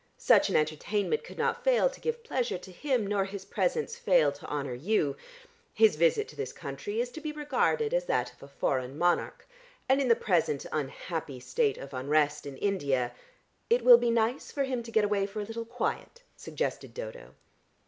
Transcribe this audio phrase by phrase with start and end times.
[0.17, 4.31] Such an entertainment could not fail to give pleasure to him, nor his presence fail
[4.31, 5.15] to honour you.
[5.75, 9.47] His visit to this country is to be regarded as that of a foreign monarch,
[9.87, 13.13] and in the present unhappy state of unrest in India"
[13.69, 17.35] "It will be nice for him to get away for a little quiet," suggested Dodo.